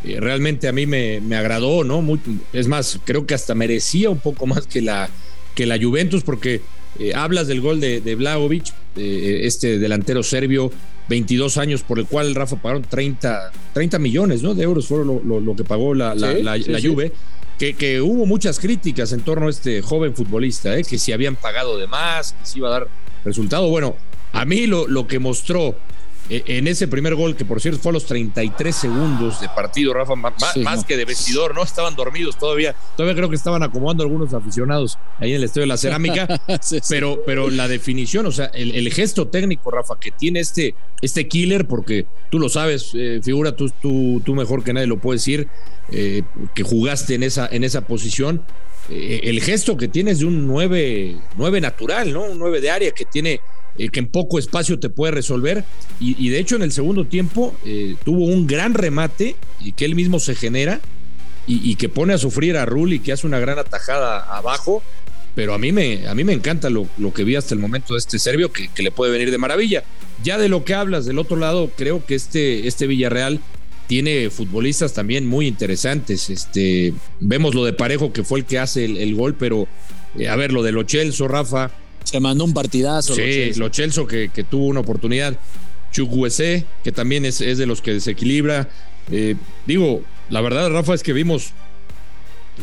realmente 0.05 0.69
a 0.69 0.73
mí 0.73 0.87
me, 0.87 1.21
me 1.21 1.35
agradó, 1.35 1.83
¿no? 1.83 2.03
Muy, 2.03 2.21
es 2.53 2.69
más, 2.69 3.01
creo 3.05 3.27
que 3.27 3.35
hasta 3.35 3.55
merecía 3.55 4.11
un 4.11 4.19
poco 4.19 4.47
más 4.47 4.67
que 4.67 4.83
la, 4.83 5.09
que 5.55 5.67
la 5.67 5.79
Juventus 5.83 6.23
porque 6.23 6.61
eh, 6.99 7.13
hablas 7.15 7.47
del 7.47 7.61
gol 7.61 7.81
de, 7.81 8.01
de 8.01 8.15
Blagovic, 8.15 8.73
eh, 8.97 9.41
este 9.45 9.79
delantero 9.79 10.23
serbio, 10.23 10.71
22 11.09 11.59
años, 11.59 11.83
por 11.83 11.99
el 11.99 12.07
cual 12.07 12.35
Rafa 12.35 12.57
pagaron 12.57 12.83
30, 12.83 13.53
30 13.73 13.99
millones 13.99 14.43
¿no? 14.43 14.55
de 14.55 14.63
euros, 14.63 14.87
fueron 14.87 15.09
lo, 15.09 15.21
lo, 15.25 15.41
lo 15.41 15.57
que 15.57 15.65
pagó 15.65 15.95
la, 15.95 16.15
la, 16.15 16.33
sí, 16.33 16.43
la, 16.43 16.57
sí, 16.57 16.71
la 16.71 16.81
Juve. 16.81 17.09
Sí. 17.09 17.15
Que, 17.59 17.75
que, 17.75 18.01
hubo 18.01 18.27
muchas 18.27 18.59
críticas 18.59 19.13
en 19.13 19.21
torno 19.21 19.47
a 19.47 19.51
este 19.51 19.81
joven 19.81 20.15
futbolista, 20.15 20.77
¿eh? 20.77 20.83
que 20.83 20.99
si 20.99 21.13
habían 21.13 21.37
pagado 21.37 21.79
de 21.79 21.87
más, 21.87 22.33
que 22.33 22.47
si 22.47 22.59
iba 22.59 22.69
a 22.69 22.73
dar 22.73 22.89
resultado. 23.25 23.69
Bueno, 23.69 23.97
a 24.33 24.45
mí 24.45 24.67
lo, 24.67 24.89
lo 24.89 25.07
que 25.07 25.21
mostró 25.21 25.69
eh, 25.69 25.75
en 26.29 26.67
ese 26.67 26.89
primer 26.89 27.15
gol, 27.15 27.37
que 27.37 27.45
por 27.45 27.61
cierto 27.61 27.81
fue 27.81 27.91
a 27.91 27.95
los 27.95 28.07
33 28.07 28.75
segundos 28.75 29.41
de 29.41 29.49
partido, 29.51 29.93
Rafa, 29.93 30.15
más, 30.15 30.33
sí, 30.55 30.61
más 30.61 30.79
no. 30.79 30.87
que 30.87 30.97
de 30.97 31.05
vestidor, 31.05 31.55
¿no? 31.55 31.63
Estaban 31.63 31.95
dormidos 31.95 32.39
todavía. 32.39 32.75
Todavía 32.97 33.15
creo 33.15 33.29
que 33.29 33.37
estaban 33.37 33.63
acomodando 33.63 34.03
algunos 34.05 34.33
aficionados 34.33 34.99
ahí 35.19 35.31
en 35.31 35.37
el 35.37 35.45
Estadio 35.45 35.63
de 35.63 35.67
la 35.69 35.77
Cerámica. 35.77 36.41
sí, 36.63 36.79
pero, 36.89 37.23
pero 37.27 37.51
la 37.51 37.69
definición, 37.69 38.25
o 38.27 38.33
sea, 38.33 38.47
el, 38.47 38.75
el, 38.75 38.93
gesto 38.93 39.29
técnico, 39.29 39.71
Rafa, 39.71 39.99
que 40.01 40.13
tiene 40.13 40.41
este, 40.41 40.75
este 41.03 41.29
killer, 41.29 41.67
porque 41.67 42.07
tú 42.31 42.39
lo 42.39 42.49
sabes, 42.49 42.93
eh, 42.95 43.21
figura, 43.23 43.55
tú, 43.55 43.71
tú, 43.83 44.23
tú, 44.25 44.35
mejor 44.35 44.65
que 44.65 44.73
nadie 44.73 44.87
lo 44.87 44.99
puedes 44.99 45.21
decir, 45.23 45.49
eh, 45.91 46.23
que 46.55 46.63
jugaste 46.63 47.15
en 47.15 47.23
esa, 47.23 47.47
en 47.47 47.65
esa 47.65 47.83
posición. 47.83 48.43
Eh, 48.91 49.21
el 49.25 49.41
gesto 49.41 49.77
que 49.77 49.89
tienes 49.89 50.19
de 50.19 50.27
un 50.27 50.47
9, 50.47 51.17
9 51.37 51.61
natural, 51.61 52.13
¿no? 52.13 52.25
Un 52.25 52.39
9 52.39 52.61
de 52.61 52.71
área 52.71 52.91
que 52.91 53.05
tiene 53.05 53.41
que 53.77 54.01
en 54.01 54.07
poco 54.07 54.39
espacio 54.39 54.79
te 54.79 54.89
puede 54.89 55.13
resolver. 55.13 55.65
Y, 56.01 56.29
de 56.29 56.39
hecho, 56.39 56.57
en 56.57 56.63
el 56.63 56.73
segundo 56.73 57.07
tiempo 57.07 57.55
eh, 57.65 57.97
tuvo 58.05 58.27
un 58.27 58.47
gran 58.47 58.75
remate 58.75 59.37
y 59.61 59.73
que 59.73 59.85
él 59.85 59.95
mismo 59.95 60.21
se 60.21 60.35
genera 60.35 60.81
y, 61.47 61.77
que 61.77 61.89
pone 61.89 62.15
a 62.15 62.19
sufrir 62.19 62.57
a 62.57 62.65
Rulli, 62.65 63.01
que 63.01 63.13
hace 63.13 63.27
una 63.27 63.39
gran 63.39 63.59
atajada 63.59 64.21
abajo. 64.37 64.83
Pero 65.35 65.53
a 65.53 65.59
mí 65.59 65.73
me, 65.73 66.07
a 66.07 66.15
mí 66.15 66.23
me 66.23 66.33
encanta 66.33 66.71
lo, 66.71 66.87
lo 66.97 67.13
que 67.13 67.25
vi 67.25 67.35
hasta 67.35 67.55
el 67.55 67.61
momento 67.61 67.95
de 67.95 67.99
este 67.99 68.19
serbio, 68.19 68.53
que, 68.53 68.71
le 68.83 68.91
puede 68.91 69.13
venir 69.13 69.31
de 69.31 69.39
maravilla. 69.39 69.83
Ya 70.23 70.39
de 70.39 70.49
lo 70.49 70.65
que 70.65 70.75
hablas 70.75 71.07
del 71.07 71.19
otro 71.19 71.37
lado, 71.37 71.71
creo 71.77 72.05
que 72.07 72.15
este, 72.15 72.69
este 72.69 72.87
Villarreal 72.87 73.41
tiene 73.89 74.31
futbolistas 74.31 74.95
también 74.95 75.27
muy 75.27 75.47
interesantes. 75.47 76.31
Este, 76.31 76.95
vemos 77.21 77.55
lo 77.55 77.65
de 77.65 77.73
Parejo, 77.73 78.13
que 78.13 78.25
fue 78.25 78.39
el 78.39 78.45
que 78.47 78.59
hace 78.59 78.85
el, 78.85 79.15
gol, 79.15 79.35
pero 79.35 79.67
eh, 80.17 80.29
a 80.29 80.37
ver, 80.37 80.53
lo 80.53 80.63
de 80.63 80.73
Lo 80.73 80.85
Celso, 80.89 81.29
Rafa, 81.29 81.73
se 82.05 82.21
mandó 82.21 82.45
un 82.45 82.55
partidazo. 82.55 83.15
Sí, 83.15 83.53
Lo 83.55 83.73
Celso 83.73 84.07
que, 84.07 84.29
que, 84.29 84.45
tuvo 84.45 84.67
una 84.67 84.81
oportunidad. 84.81 85.37
Chukwese, 85.93 86.67
que 86.83 86.93
también 86.93 87.25
es, 87.25 87.41
es, 87.41 87.59
de 87.59 87.67
los 87.67 87.81
que 87.81 87.93
desequilibra. 87.93 88.69
Eh, 89.11 89.37
digo, 89.67 90.03
la 90.29 90.41
verdad, 90.41 90.71
Rafa, 90.71 90.95
es 90.95 91.03
que 91.03 91.13
vimos, 91.13 91.53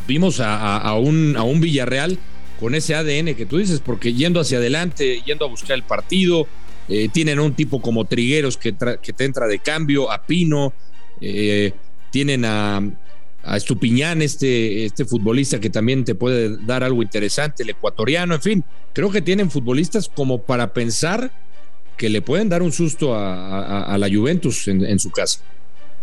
vimos 0.07 0.39
a, 0.39 0.55
a, 0.57 0.77
a, 0.77 0.95
un, 0.97 1.35
a 1.37 1.43
un 1.43 1.61
Villarreal 1.61 2.17
con 2.59 2.75
ese 2.75 2.93
ADN 2.93 3.33
que 3.35 3.45
tú 3.45 3.57
dices, 3.57 3.79
porque 3.79 4.13
yendo 4.13 4.39
hacia 4.39 4.59
adelante, 4.59 5.21
yendo 5.25 5.45
a 5.45 5.47
buscar 5.47 5.75
el 5.75 5.83
partido, 5.83 6.47
eh, 6.87 7.09
tienen 7.11 7.39
un 7.39 7.53
tipo 7.53 7.81
como 7.81 8.05
Trigueros 8.05 8.57
que, 8.57 8.75
que, 9.01 9.13
te 9.13 9.23
entra 9.23 9.47
de 9.47 9.59
cambio, 9.59 10.11
a 10.11 10.25
Pino, 10.25 10.73
eh, 11.21 11.73
tienen 12.11 12.45
a, 12.45 12.81
a 13.43 13.57
Estupiñán, 13.57 14.21
este, 14.21 14.85
este 14.85 15.05
futbolista 15.05 15.59
que 15.59 15.69
también 15.69 16.05
te 16.05 16.15
puede 16.15 16.57
dar 16.65 16.83
algo 16.83 17.01
interesante, 17.01 17.63
el 17.63 17.69
ecuatoriano, 17.69 18.35
en 18.35 18.41
fin, 18.41 18.63
creo 18.93 19.09
que 19.11 19.21
tienen 19.21 19.49
futbolistas 19.49 20.09
como 20.09 20.43
para 20.43 20.73
pensar 20.73 21.31
que 21.97 22.09
le 22.09 22.21
pueden 22.21 22.49
dar 22.49 22.61
un 22.61 22.71
susto 22.71 23.15
a, 23.15 23.83
a, 23.83 23.97
la 23.97 24.09
Juventus 24.09 24.67
en, 24.67 24.83
en, 24.85 24.97
su 24.97 25.11
casa. 25.11 25.39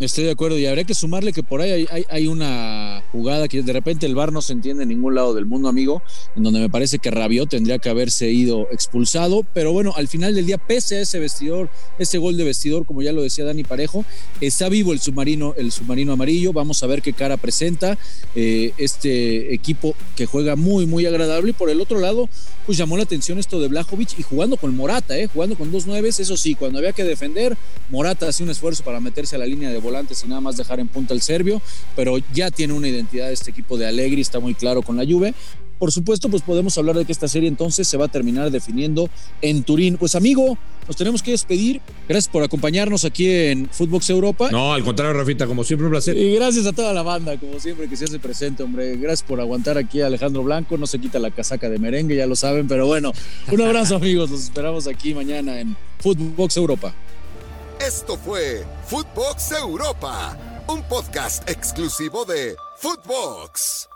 Estoy 0.01 0.25
de 0.25 0.31
acuerdo 0.31 0.57
y 0.57 0.65
habría 0.65 0.85
que 0.85 0.95
sumarle 0.95 1.33
que 1.33 1.43
por 1.43 1.61
ahí 1.61 1.85
hay, 2.09 2.29
una 2.29 3.03
jugada 3.11 3.49
que 3.49 3.65
de 3.65 3.73
repente 3.73 4.07
el 4.07 4.15
VAR 4.15 4.33
no 4.33 4.41
se 4.41 4.53
entiende 4.53 4.85
en 4.85 4.91
ningún 4.91 5.17
lado 5.17 5.35
del 5.35 5.45
mundo, 5.45 5.69
amigo, 5.69 6.03
en 6.37 6.45
donde 6.45 6.61
me 6.61 6.71
parece 6.71 7.01
que 7.01 7.11
Rabiot 7.11 7.49
tendría 7.49 7.81
que 7.81 7.89
haberse 7.91 8.31
ido 8.31 8.69
expulsado, 8.71 9.45
pero 9.53 9.73
bueno, 9.73 9.93
al 9.97 10.07
final 10.07 10.37
del 10.37 10.47
día, 10.47 10.57
pese 10.57 10.99
a 10.99 11.01
ese 11.01 11.19
vestidor, 11.19 11.69
ese 11.99 12.19
gol 12.19 12.37
de 12.37 12.45
vestidor, 12.45 12.87
como 12.87 13.03
ya 13.03 13.11
lo 13.11 13.23
decía 13.23 13.45
Dani 13.45 13.65
Parejo, 13.65 14.05
está 14.41 14.69
vivo 14.69 14.93
el 14.93 15.01
submarino, 15.01 15.55
el 15.57 15.73
submarino 15.73 16.13
amarillo, 16.13 16.53
vamos 16.53 16.81
a 16.85 16.87
ver 16.87 17.03
qué 17.03 17.13
cara 17.13 17.37
presenta 17.37 17.99
eh, 18.37 18.73
este 18.79 19.53
equipo 19.53 19.97
que 20.15 20.27
juega 20.27 20.55
muy, 20.55 20.87
muy 20.87 21.07
agradable 21.07 21.51
y 21.51 21.55
por 21.55 21.71
el 21.71 21.81
otro 21.81 21.99
lado, 21.99 22.29
pues 22.67 22.79
llamó 22.79 22.97
la 22.97 23.03
atención 23.03 23.41
esto 23.41 23.61
de 23.61 23.67
Blajovic 23.67 24.17
y 24.17 24.23
jugando 24.23 24.59
con 24.59 24.77
Morata, 24.77 25.19
eh, 25.19 25.27
jugando 25.27 25.57
con 25.59 25.73
dos 25.73 25.87
nueves, 25.87 26.21
eso 26.21 26.37
sí, 26.37 26.55
cuando 26.55 26.79
había 26.79 26.93
que 26.93 27.03
defender, 27.03 27.57
Morata 27.91 28.29
hacía 28.29 28.45
un 28.45 28.51
esfuerzo 28.51 28.85
para 28.85 29.01
meterse 29.01 29.35
a 29.35 29.41
la 29.41 29.47
línea 29.47 29.71
de 29.71 29.88
volantes 29.89 30.23
y 30.25 30.29
nada 30.29 30.41
más 30.41 30.57
dejar 30.57 30.81
en 30.81 30.89
punta 30.89 31.15
el 31.15 31.23
serbio, 31.23 31.63
pero 31.97 32.19
ya 32.33 32.51
tiene 32.51 32.75
una 32.75 32.89
identidad 32.89 33.33
este 33.33 33.51
equipo 33.51 33.79
de 33.79 33.87
Alegri, 33.87 34.21
está 34.21 34.39
muy 34.39 34.55
claro 34.55 34.83
con 34.83 34.97
la 34.97 35.05
Juve. 35.05 35.35
Por 35.79 35.93
supuesto, 35.93 36.29
pues 36.29 36.43
podemos 36.43 36.77
hablar 36.77 36.97
de 36.97 37.05
que 37.05 37.13
esta 37.13 37.29
serie 37.29 37.49
entonces 37.49 37.87
se 37.87 37.97
va 37.97 38.07
a 38.07 38.09
terminar 38.09 38.51
definiendo 38.51 39.09
en 39.41 39.63
Turín. 39.63 39.97
Pues 39.97 40.17
amigo, 40.17 40.59
nos 40.89 40.97
tenemos 40.97 41.23
que 41.23 41.31
despedir. 41.31 41.81
Gracias 42.09 42.31
por 42.33 42.43
acompañarnos 42.43 43.05
aquí 43.05 43.31
en 43.31 43.69
Footbox 43.71 44.11
Europa. 44.11 44.49
No, 44.51 44.73
al 44.73 44.83
contrario, 44.83 45.15
Rafita, 45.15 45.47
como 45.47 45.63
siempre 45.63 45.87
un 45.87 45.93
placer. 45.93 46.17
Y 46.17 46.35
gracias 46.35 46.67
a 46.67 46.73
toda 46.73 46.93
la 46.93 47.03
banda, 47.03 47.37
como 47.37 47.61
siempre, 47.61 47.89
que 47.89 47.97
se 47.97 48.07
hace 48.07 48.19
presente, 48.19 48.65
hombre. 48.65 48.97
Gracias 48.97 49.23
por 49.23 49.41
aguantar 49.41 49.79
aquí 49.79 50.01
a 50.01 50.07
Alejandro 50.07 50.43
Blanco. 50.43 50.77
No 50.77 50.89
se 50.89 50.99
quita 50.99 51.21
la 51.21 51.31
casaca 51.31 51.71
de 51.71 51.79
merengue, 51.79 52.17
ya 52.17 52.27
lo 52.27 52.35
saben, 52.35 52.67
pero 52.67 52.87
bueno, 52.87 53.13
un 53.53 53.61
abrazo 53.61 53.97
amigos. 54.03 54.31
Nos 54.31 54.43
esperamos 54.43 54.89
aquí 54.89 55.15
mañana 55.15 55.61
en 55.61 55.77
Footbox 56.01 56.57
Europa. 56.57 56.93
Esto 57.89 58.19
fue 58.19 58.67
Footbox 58.85 59.51
Europa, 59.53 60.37
un 60.67 60.83
podcast 60.83 61.49
exclusivo 61.49 62.27
de 62.27 62.55
Footbox. 62.77 63.89